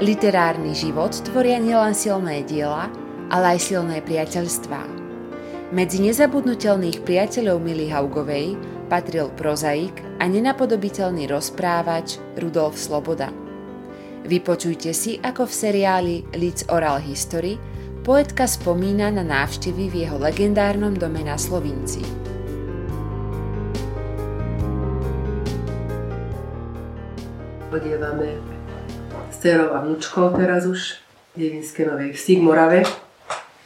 Literárny 0.00 0.72
život 0.72 1.12
tvoria 1.28 1.60
nielen 1.60 1.92
silné 1.92 2.40
diela, 2.48 2.88
ale 3.28 3.52
aj 3.52 3.68
silné 3.68 4.00
priateľstvá. 4.00 4.88
Medzi 5.76 6.00
nezabudnutelných 6.00 7.04
priateľov 7.04 7.60
Mily 7.60 7.92
Haugovej 7.92 8.56
patril 8.88 9.28
prozaik 9.36 9.92
a 10.16 10.24
nenapodobiteľný 10.24 11.28
rozprávač 11.28 12.16
Rudolf 12.40 12.80
Sloboda. 12.80 13.28
Vypočujte 14.24 14.96
si, 14.96 15.20
ako 15.20 15.44
v 15.44 15.52
seriáli 15.52 16.14
Lids 16.32 16.64
Oral 16.72 17.04
History 17.04 17.60
poetka 18.00 18.48
spomína 18.48 19.12
na 19.12 19.20
návštevy 19.20 19.92
v 19.92 20.08
jeho 20.08 20.16
legendárnom 20.16 20.96
dome 20.96 21.20
na 21.20 21.36
Slovinci. 21.36 22.00
Odievame 27.68 28.49
dcerou 29.40 29.72
a 29.72 29.80
vnúčkou 29.80 30.36
teraz 30.36 30.68
už 30.68 31.00
Devinské 31.32 31.88
Novej 31.88 32.12
vsi 32.12 32.36
v 32.36 32.44
Morave. 32.44 32.80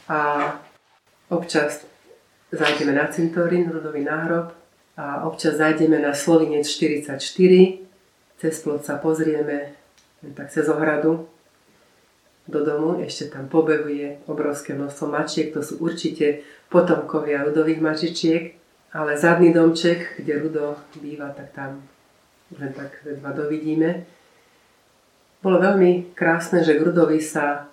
A 0.07 0.47
občas 1.27 1.83
zajdeme 2.47 2.95
na 2.95 3.11
cintorín, 3.11 3.67
rodový 3.67 4.07
náhrob 4.07 4.55
a 4.95 5.27
občas 5.27 5.59
zajdeme 5.59 5.99
na 5.99 6.15
Slovinec 6.15 6.63
44, 6.63 7.19
cez 8.39 8.53
plot 8.63 8.87
sa 8.87 8.95
pozrieme 8.95 9.75
tak 10.31 10.47
cez 10.47 10.63
ohradu 10.71 11.27
do 12.47 12.59
domu, 12.63 13.03
ešte 13.03 13.35
tam 13.35 13.51
pobehuje 13.51 14.23
obrovské 14.31 14.77
množstvo 14.77 15.05
mačiek, 15.11 15.51
to 15.51 15.59
sú 15.59 15.83
určite 15.83 16.45
potomkovia 16.71 17.43
rudových 17.43 17.81
mačičiek, 17.83 18.43
ale 18.95 19.19
zadný 19.19 19.51
domček, 19.51 20.23
kde 20.23 20.39
Rudo 20.39 20.79
býva, 20.95 21.35
tak 21.35 21.51
tam 21.51 21.83
len 22.55 22.71
tak 22.71 23.01
dva 23.03 23.35
dovidíme. 23.35 24.05
Bolo 25.39 25.57
veľmi 25.61 26.15
krásne, 26.15 26.61
že 26.61 26.77
k 26.77 26.83
Rudovi 26.85 27.19
sa 27.23 27.67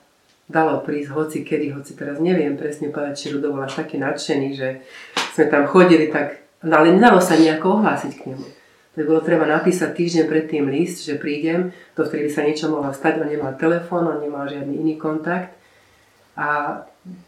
dalo 0.50 0.84
prísť 0.84 1.10
hoci 1.14 1.38
kedy, 1.46 1.72
hoci 1.72 1.96
teraz 1.96 2.20
neviem 2.20 2.58
presne 2.58 2.92
povedať, 2.92 3.14
či 3.16 3.26
Rudo 3.32 3.54
bol 3.54 3.64
až 3.64 3.84
taký 3.84 3.96
nadšený, 3.96 4.48
že 4.52 4.84
sme 5.32 5.48
tam 5.48 5.64
chodili 5.64 6.12
tak, 6.12 6.44
ale 6.60 6.92
nedalo 6.92 7.22
sa 7.22 7.38
nejako 7.38 7.80
ohlásiť 7.80 8.12
k 8.20 8.26
nemu. 8.34 8.46
To 8.92 9.08
bolo 9.08 9.24
treba 9.24 9.48
napísať 9.48 9.96
týždeň 9.96 10.24
predtým 10.28 10.68
list, 10.68 11.08
že 11.08 11.16
prídem, 11.16 11.72
to 11.96 12.04
vtedy 12.04 12.28
sa 12.28 12.44
niečo 12.44 12.68
mohlo 12.68 12.92
stať, 12.92 13.24
on 13.24 13.32
nemal 13.32 13.56
telefón, 13.56 14.04
on 14.04 14.20
nemal 14.20 14.44
žiadny 14.44 14.84
iný 14.84 15.00
kontakt. 15.00 15.56
A 16.36 16.80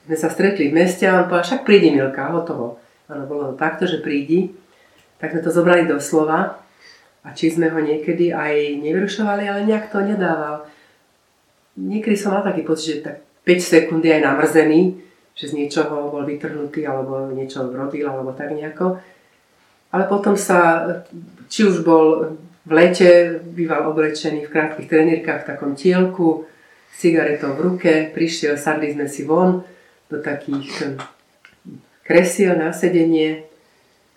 sme 0.04 0.16
sa 0.20 0.28
stretli 0.28 0.69
v 0.69 0.76
meste 0.76 1.08
a 1.08 1.24
on 1.24 1.28
povedal, 1.28 1.56
však 1.56 1.64
prídi 1.64 1.88
Milka, 1.88 2.28
hotovo. 2.28 2.84
Áno, 3.08 3.24
bolo 3.24 3.52
to 3.52 3.54
takto, 3.56 3.88
že 3.88 4.04
prídi. 4.04 4.52
Tak 5.16 5.32
sme 5.32 5.41
to 5.41 5.48
zobrali 5.48 5.88
do 5.88 5.96
slova 6.04 6.60
a 7.25 7.33
či 7.33 7.48
sme 7.48 7.72
ho 7.72 7.80
niekedy 7.80 8.30
aj 8.36 8.84
nevyrušovali, 8.84 9.48
ale 9.48 9.64
nejak 9.64 9.89
to 9.89 10.05
nedával. 10.05 10.69
Niekedy 11.81 12.14
som 12.14 12.36
mal 12.36 12.44
taký 12.44 12.62
pocit, 12.62 13.00
že 13.00 13.05
tak 13.05 13.16
5 13.48 13.61
sekúnd 13.61 14.05
je 14.05 14.12
aj 14.12 14.22
namrzený, 14.22 15.00
že 15.34 15.50
z 15.50 15.56
niečoho 15.56 16.12
bol 16.12 16.22
vytrhnutý 16.22 16.84
alebo 16.84 17.33
niečo 17.33 17.66
rodil 17.72 18.06
alebo 18.06 18.36
tak 18.36 18.53
nejako. 18.53 19.00
Ale 19.91 20.05
potom 20.06 20.36
sa, 20.36 20.84
či 21.48 21.64
už 21.64 21.83
bol 21.83 22.36
v 22.64 22.72
lete, 22.72 23.41
býval 23.41 23.88
oblečený 23.92 24.48
v 24.48 24.53
krátkých 24.53 24.88
trenírkach 24.88 25.44
v 25.44 25.48
takom 25.55 25.72
tielku, 25.77 26.48
cigaretou 26.94 27.53
v 27.56 27.61
ruke, 27.61 27.92
prišiel, 28.14 28.56
sadli 28.56 28.94
sme 28.94 29.11
si 29.11 29.27
von 29.27 29.66
do 30.09 30.19
takých 30.22 30.97
kresiel 32.06 32.55
na 32.55 32.70
sedenie 32.70 33.48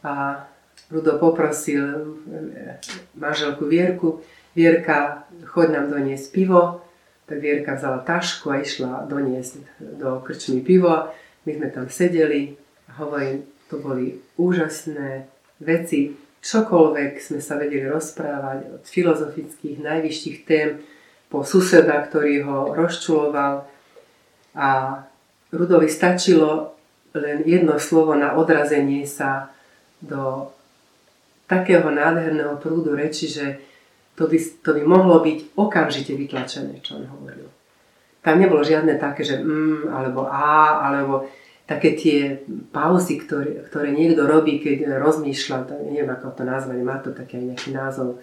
a 0.06 0.46
Rudo 0.88 1.20
poprosil 1.20 1.84
eh, 1.84 2.80
manželku 3.16 3.68
Vierku, 3.68 4.22
Vierka, 4.58 5.28
choď 5.46 5.68
nám 5.70 5.94
doniesť 5.94 6.34
pivo. 6.34 6.82
Tak 7.28 7.38
Vierka 7.44 7.76
vzala 7.76 8.02
tašku 8.02 8.50
a 8.50 8.64
išla 8.64 9.06
doniesť 9.06 9.60
do 10.00 10.24
krčmy 10.24 10.64
pivo. 10.64 11.12
My 11.46 11.52
sme 11.54 11.68
tam 11.70 11.86
sedeli 11.92 12.56
a 12.90 13.04
hovorím, 13.04 13.46
to 13.68 13.78
boli 13.78 14.18
úžasné 14.40 15.28
veci. 15.62 16.16
Čokoľvek 16.40 17.20
sme 17.20 17.40
sa 17.44 17.60
vedeli 17.60 17.84
rozprávať 17.86 18.80
od 18.80 18.84
filozofických 18.88 19.84
najvyšších 19.84 20.38
tém 20.48 20.80
po 21.28 21.44
suseda, 21.44 22.00
ktorý 22.08 22.48
ho 22.48 22.60
rozčuloval. 22.72 23.68
A 24.56 24.70
Rudovi 25.52 25.92
stačilo 25.92 26.74
len 27.12 27.44
jedno 27.44 27.76
slovo 27.78 28.16
na 28.16 28.40
odrazenie 28.40 29.04
sa 29.04 29.52
do 30.00 30.54
takého 31.48 31.88
nádherného 31.88 32.60
prúdu 32.60 32.94
reči, 32.94 33.32
že 33.32 33.58
to 34.20 34.28
by, 34.28 34.38
to 34.38 34.70
by 34.76 34.84
mohlo 34.84 35.24
byť 35.24 35.56
okamžite 35.56 36.14
vytlačené, 36.14 36.84
čo 36.84 37.00
on 37.00 37.08
hovoril. 37.08 37.48
Tam 38.20 38.36
nebolo 38.44 38.66
žiadne 38.66 39.00
také, 39.00 39.24
že 39.24 39.40
mm, 39.40 39.88
alebo 39.88 40.28
a, 40.28 40.84
alebo 40.84 41.32
také 41.64 41.96
tie 41.96 42.44
pauzy, 42.72 43.20
ktoré, 43.24 43.64
ktoré 43.72 43.96
niekto 43.96 44.28
robí, 44.28 44.60
keď 44.60 45.00
rozmýšľa, 45.00 45.58
to, 45.68 45.74
neviem 45.88 46.12
ako 46.12 46.36
to 46.36 46.44
nazvať, 46.44 46.78
má 46.84 46.98
to 47.00 47.16
taký 47.16 47.40
nejaký 47.40 47.72
názov 47.72 48.20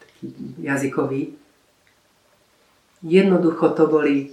taký 0.00 0.32
jazykový. 0.60 1.36
Jednoducho 3.02 3.74
to 3.74 3.90
boli 3.90 4.30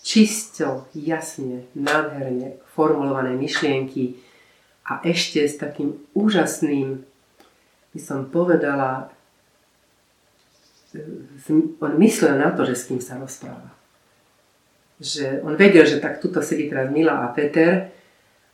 čisto, 0.00 0.86
jasne, 0.94 1.66
nádherne 1.74 2.62
formulované 2.72 3.34
myšlienky 3.34 4.16
a 4.86 5.02
ešte 5.02 5.42
s 5.42 5.58
takým 5.58 5.98
úžasným 6.14 7.02
by 7.96 8.00
som 8.04 8.28
povedala, 8.28 9.08
on 11.80 11.92
myslel 11.96 12.36
na 12.36 12.52
to, 12.52 12.68
že 12.68 12.76
s 12.76 12.86
kým 12.92 13.00
sa 13.00 13.16
rozpráva. 13.16 13.72
Že 15.00 15.40
on 15.40 15.56
vedel, 15.56 15.88
že 15.88 15.96
tak 15.96 16.20
tuto 16.20 16.44
sedí 16.44 16.68
teraz 16.68 16.92
Mila 16.92 17.24
a 17.24 17.32
Peter 17.32 17.88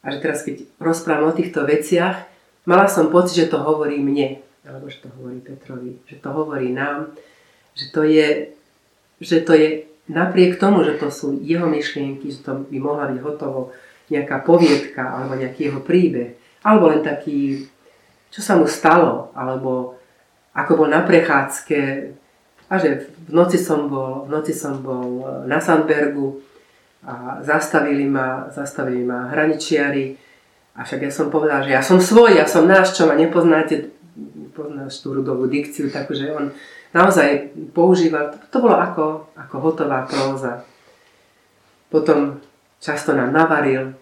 a 0.02 0.06
že 0.10 0.18
teraz 0.22 0.46
keď 0.46 0.62
rozprávam 0.78 1.34
o 1.34 1.36
týchto 1.36 1.66
veciach, 1.66 2.26
mala 2.66 2.86
som 2.86 3.10
pocit, 3.10 3.46
že 3.46 3.50
to 3.50 3.58
hovorí 3.62 3.98
mne, 3.98 4.38
alebo 4.62 4.86
že 4.86 5.02
to 5.02 5.10
hovorí 5.18 5.42
Petrovi, 5.42 5.98
že 6.06 6.22
to 6.22 6.28
hovorí 6.30 6.70
nám, 6.70 7.14
že 7.74 7.90
to 7.90 8.06
je, 8.06 8.54
že 9.18 9.42
to 9.42 9.58
je 9.58 9.68
napriek 10.06 10.58
tomu, 10.58 10.86
že 10.86 10.98
to 10.98 11.10
sú 11.10 11.38
jeho 11.42 11.66
myšlienky, 11.66 12.30
že 12.30 12.42
to 12.42 12.62
by 12.66 12.78
mohla 12.78 13.10
byť 13.10 13.18
hotovo 13.22 13.74
nejaká 14.10 14.42
poviedka 14.42 15.02
alebo 15.02 15.38
nejaký 15.38 15.70
jeho 15.70 15.80
príbeh, 15.82 16.34
alebo 16.66 16.90
len 16.90 17.02
taký 17.06 17.70
čo 18.32 18.40
sa 18.40 18.56
mu 18.56 18.64
stalo, 18.64 19.28
alebo 19.36 20.00
ako 20.56 20.84
bol 20.84 20.88
na 20.88 21.04
prechádzke. 21.04 21.80
A 22.72 22.74
že 22.80 23.12
v 23.28 23.32
noci 23.36 23.60
som 23.60 23.92
bol, 23.92 24.24
v 24.24 24.32
noci 24.32 24.56
som 24.56 24.80
bol 24.80 25.20
e, 25.20 25.24
na 25.44 25.60
Sandbergu 25.60 26.40
a 27.04 27.44
zastavili 27.44 28.08
ma, 28.08 28.48
zastavili 28.48 29.04
ma 29.04 29.28
hraničiari. 29.28 30.16
A 30.72 30.88
však 30.88 31.04
ja 31.04 31.12
som 31.12 31.28
povedal, 31.28 31.68
že 31.68 31.76
ja 31.76 31.84
som 31.84 32.00
svoj, 32.00 32.40
ja 32.40 32.48
som 32.48 32.64
náš, 32.64 32.96
čo 32.96 33.04
ma 33.04 33.12
nepoznáte, 33.12 33.92
poznáš 34.56 35.04
tú 35.04 35.12
rudovú 35.12 35.44
dikciu, 35.44 35.92
takže 35.92 36.32
on 36.32 36.48
naozaj 36.96 37.52
používal, 37.76 38.32
to 38.48 38.56
bolo 38.56 38.80
ako, 38.80 39.28
ako 39.36 39.56
hotová 39.60 40.08
próza. 40.08 40.64
Potom 41.92 42.40
často 42.80 43.12
nám 43.12 43.36
navaril, 43.36 43.92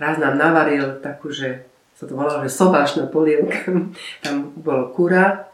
raz 0.00 0.16
nám 0.16 0.40
navaril 0.40 1.04
takú, 1.04 1.28
že 1.28 1.68
sa 1.96 2.04
to 2.04 2.12
volalo, 2.12 2.44
že 2.44 2.52
sobášna 2.52 3.08
polievka. 3.08 3.72
Tam 4.24 4.52
bolo 4.60 4.92
kura, 4.92 5.48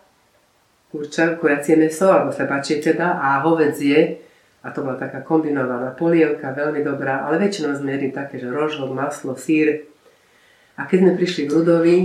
kurča, 0.91 1.39
kuracie 1.39 1.79
meso, 1.79 2.11
alebo 2.11 2.35
slepačie 2.35 2.83
teda, 2.83 3.23
a 3.23 3.39
hovedzie. 3.47 4.19
A 4.63 4.71
to 4.71 4.83
bola 4.83 4.99
taká 4.99 5.23
kombinovaná 5.23 5.95
polievka, 5.95 6.55
veľmi 6.55 6.83
dobrá, 6.83 7.27
ale 7.27 7.39
väčšinou 7.39 7.75
sme 7.79 7.95
jedli 7.99 8.11
také, 8.15 8.39
že 8.39 8.51
rožok, 8.51 8.91
maslo, 8.91 9.35
sír. 9.39 9.87
A 10.79 10.87
keď 10.87 10.99
sme 11.07 11.13
prišli 11.19 11.43
v 11.47 11.55
Rudovi 11.55 11.99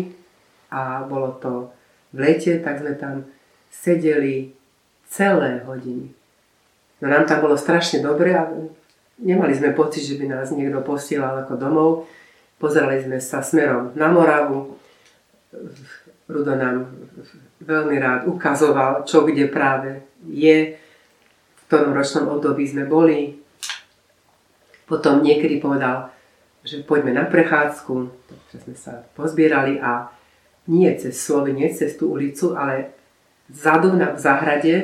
a 0.74 1.06
bolo 1.06 1.38
to 1.38 1.69
v 2.13 2.18
lete, 2.22 2.57
tak 2.62 2.81
sme 2.81 2.98
tam 2.98 3.30
sedeli 3.69 4.54
celé 5.06 5.62
hodiny. 5.66 6.13
No 6.98 7.06
nám 7.13 7.30
tam 7.30 7.45
bolo 7.45 7.54
strašne 7.57 8.01
dobre 8.01 8.33
a 8.33 8.50
nemali 9.22 9.54
sme 9.54 9.78
pocit, 9.78 10.01
že 10.01 10.18
by 10.18 10.25
nás 10.33 10.50
niekto 10.50 10.81
posielal 10.81 11.45
ako 11.45 11.54
domov. 11.57 11.90
Pozerali 12.57 13.06
sme 13.06 13.21
sa 13.21 13.45
smerom 13.45 13.94
na 13.94 14.09
Moravu. 14.09 14.81
Rudo 16.25 16.54
nám 16.57 16.89
veľmi 17.62 17.95
rád 18.01 18.19
ukazoval, 18.25 19.06
čo 19.06 19.24
kde 19.24 19.45
práve 19.48 20.04
je, 20.25 20.75
v 21.54 21.62
ktorom 21.69 21.94
ročnom 21.94 22.33
období 22.33 22.65
sme 22.65 22.89
boli. 22.89 23.38
Potom 24.89 25.21
niekedy 25.21 25.62
povedal, 25.62 26.09
že 26.65 26.83
poďme 26.83 27.15
na 27.15 27.24
prechádzku, 27.30 27.95
takže 28.27 28.57
sme 28.65 28.75
sa 28.75 29.06
pozbierali 29.15 29.80
a 29.80 30.12
nie 30.68 30.89
cez 31.00 31.15
slovy, 31.15 31.56
nie 31.56 31.71
cez 31.71 31.95
tú 31.95 32.12
ulicu, 32.12 32.57
ale 32.57 32.92
vzadu 33.48 33.95
na, 33.95 34.12
v 34.12 34.19
záhrade, 34.19 34.75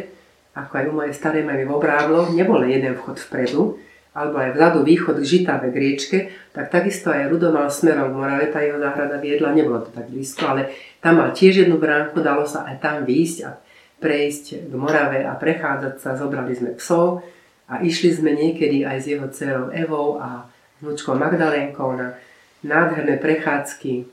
ako 0.56 0.72
aj 0.80 0.86
u 0.88 0.94
mojej 0.96 1.14
starej 1.16 1.44
mamy 1.44 1.68
v 1.68 1.76
Obrávloch, 1.76 2.32
nebol 2.32 2.64
jeden 2.64 2.96
vchod 2.96 3.20
vpredu, 3.20 3.82
alebo 4.14 4.38
aj 4.38 4.54
vzadu 4.54 4.86
východ 4.86 5.18
k 5.18 5.26
Žitave 5.26 5.74
k 5.74 5.78
riečke, 5.82 6.18
tak 6.54 6.70
takisto 6.70 7.10
aj 7.10 7.34
Rudo 7.34 7.50
mal 7.50 7.66
smerom 7.74 8.14
k 8.14 8.18
Morave, 8.18 8.46
tá 8.54 8.62
jeho 8.62 8.78
záhrada 8.78 9.18
viedla, 9.18 9.58
nebolo 9.58 9.82
to 9.82 9.90
tak 9.90 10.06
blízko, 10.06 10.54
ale 10.54 10.70
tam 11.02 11.18
mal 11.18 11.34
tiež 11.34 11.66
jednu 11.66 11.82
bránku, 11.82 12.22
dalo 12.22 12.46
sa 12.46 12.70
aj 12.70 12.78
tam 12.78 12.98
výjsť 13.10 13.38
a 13.50 13.58
prejsť 13.98 14.70
k 14.70 14.74
Morave 14.78 15.26
a 15.26 15.34
prechádzať 15.34 15.96
sa, 15.98 16.14
zobrali 16.14 16.54
sme 16.54 16.78
psov 16.78 17.26
a 17.66 17.82
išli 17.82 18.14
sme 18.14 18.38
niekedy 18.38 18.86
aj 18.86 18.98
s 19.02 19.06
jeho 19.10 19.26
dcerou 19.34 19.74
Evou 19.74 20.22
a 20.22 20.46
vnúčkou 20.84 21.18
Magdalénkou 21.18 21.98
na 21.98 22.14
nádherné 22.62 23.18
prechádzky. 23.18 24.06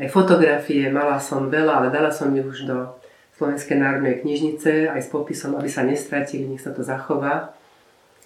Aj 0.00 0.08
fotografie 0.08 0.88
mala 0.88 1.20
som 1.20 1.52
veľa, 1.52 1.72
ale 1.84 1.88
dala 1.92 2.08
som 2.08 2.32
ju 2.32 2.40
už 2.40 2.64
do 2.64 2.78
Slovenskej 3.36 3.76
národnej 3.76 4.24
knižnice 4.24 4.88
aj 4.88 5.00
s 5.04 5.08
popisom, 5.12 5.56
aby 5.60 5.68
sa 5.68 5.84
nestratili, 5.84 6.48
nech 6.48 6.64
sa 6.64 6.72
to 6.72 6.80
zachová. 6.80 7.52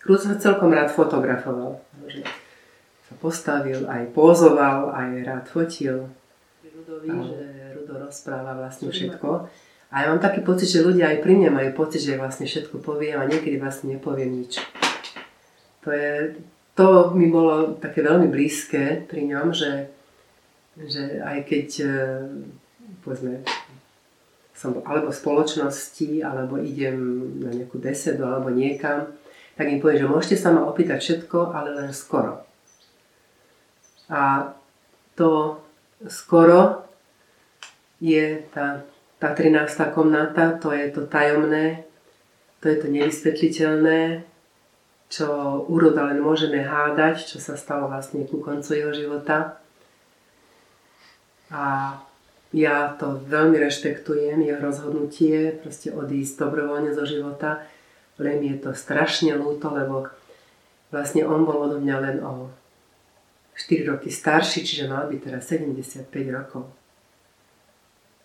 Sa 0.05 0.37
celkom 0.37 0.69
rád 0.69 0.93
fotografoval. 0.93 1.81
Že 2.05 2.29
sa 3.09 3.15
postavil, 3.21 3.89
aj 3.89 4.13
pózoval, 4.13 4.93
aj 4.93 5.11
rád 5.25 5.45
fotil. 5.49 6.13
Rudovi, 6.61 7.09
že 7.09 7.73
Rudo 7.81 7.95
rozpráva 8.05 8.53
vlastne 8.53 8.93
všetko. 8.93 9.49
A 9.95 9.95
ja 10.03 10.07
mám 10.11 10.21
taký 10.21 10.43
pocit, 10.43 10.69
že 10.69 10.85
ľudia 10.85 11.15
aj 11.15 11.23
pri 11.23 11.39
mne 11.39 11.55
majú 11.55 11.71
pocit, 11.87 12.03
že 12.03 12.19
vlastne 12.19 12.51
všetko 12.51 12.83
poviem 12.83 13.23
a 13.23 13.31
niekedy 13.31 13.57
vlastne 13.63 13.95
nepoviem 13.95 14.43
nič. 14.43 14.59
To, 15.87 15.95
je, 15.95 16.41
to 16.75 17.15
mi 17.15 17.31
bolo 17.31 17.79
také 17.79 18.03
veľmi 18.03 18.27
blízke 18.27 19.07
pri 19.07 19.23
ňom, 19.31 19.55
že, 19.55 19.95
že 20.75 21.23
aj 21.23 21.39
keď 21.47 21.69
e, 21.87 21.93
povedzme, 23.07 23.47
som 24.51 24.83
alebo 24.83 25.15
v 25.15 25.21
spoločnosti, 25.21 26.11
alebo 26.27 26.59
idem 26.59 26.97
na 27.39 27.55
nejakú 27.55 27.79
besedu, 27.79 28.27
alebo 28.27 28.51
niekam, 28.51 29.15
tak 29.55 29.67
im 29.71 29.79
poviem, 29.79 30.03
že 30.03 30.11
môžete 30.11 30.37
sa 30.39 30.51
ma 30.51 30.67
opýtať 30.67 30.99
všetko, 31.01 31.55
ale 31.55 31.75
len 31.75 31.91
skoro. 31.95 32.43
A 34.11 34.53
to 35.15 35.63
skoro 36.07 36.85
je 38.03 38.43
tá 38.53 38.85
tá 39.25 39.33
13. 39.33 39.97
komnata, 39.97 40.53
to 40.61 40.69
je 40.69 40.93
to 40.93 41.09
tajomné, 41.09 41.89
to 42.61 42.69
je 42.69 42.77
to 42.77 42.87
nevysvetliteľné, 42.93 44.21
čo 45.09 45.29
úroda 45.65 46.05
len 46.13 46.21
môžeme 46.21 46.61
hádať, 46.61 47.33
čo 47.33 47.41
sa 47.41 47.57
stalo 47.57 47.89
vlastne 47.89 48.29
ku 48.29 48.45
koncu 48.45 48.77
jeho 48.77 48.93
života. 48.93 49.57
A 51.49 51.97
ja 52.53 52.93
to 53.01 53.17
veľmi 53.25 53.57
rešpektujem, 53.57 54.45
jeho 54.45 54.61
rozhodnutie, 54.61 55.57
proste 55.57 55.89
odísť 55.89 56.45
dobrovoľne 56.45 56.93
zo 56.93 57.09
života, 57.09 57.65
len 58.19 58.39
je 58.43 58.57
to 58.59 58.71
strašne 58.75 59.35
ľúto, 59.35 59.71
lebo 59.75 60.07
vlastne 60.95 61.27
on 61.27 61.43
bol 61.43 61.67
odo 61.67 61.83
mňa 61.83 61.97
len 61.99 62.17
o 62.23 62.51
4 63.55 63.91
roky 63.91 64.11
starší, 64.11 64.67
čiže 64.67 64.91
mal 64.91 65.07
byť 65.07 65.21
teraz 65.23 65.43
75 65.51 66.11
rokov. 66.31 66.71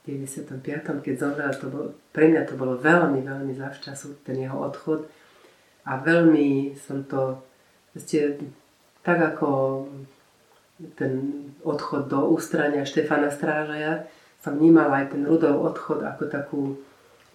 95. 0.10 1.06
keď 1.06 1.16
zomrel, 1.22 1.54
to 1.54 1.68
bol, 1.70 1.86
pre 2.10 2.34
mňa 2.34 2.50
to 2.50 2.58
bolo 2.58 2.82
veľmi, 2.82 3.22
veľmi 3.22 3.54
zavčasu, 3.54 4.26
ten 4.26 4.42
jeho 4.42 4.58
odchod. 4.58 5.06
A 5.86 6.02
veľmi 6.02 6.74
som 6.74 7.06
to, 7.06 7.38
ste, 7.94 8.42
tak 9.06 9.22
ako 9.22 9.86
ten 10.98 11.46
odchod 11.62 12.10
do 12.10 12.34
ústrania 12.34 12.88
Štefana 12.88 13.30
Strážaja, 13.30 14.10
som 14.40 14.56
vnímala 14.56 15.04
aj 15.04 15.14
ten 15.14 15.28
Rudov 15.28 15.62
odchod 15.62 16.00
ako 16.02 16.24
takú 16.32 16.62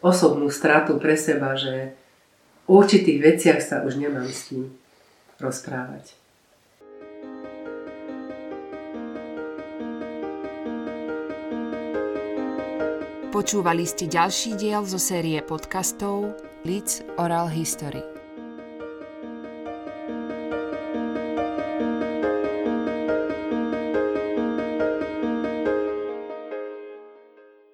osobnú 0.01 0.49
stratu 0.49 0.97
pre 0.97 1.15
seba, 1.15 1.53
že 1.53 1.93
o 2.69 2.81
určitých 2.81 3.19
veciach 3.21 3.61
sa 3.61 3.77
už 3.85 4.01
nemám 4.01 4.29
s 4.29 4.53
tým 4.53 4.73
rozprávať. 5.41 6.17
Počúvali 13.35 13.83
ste 13.83 14.07
ďalší 14.07 14.55
diel 14.55 14.87
zo 14.87 14.95
série 14.95 15.43
podcastov 15.43 16.39
Leeds 16.63 17.03
Oral 17.19 17.51
History. 17.51 18.14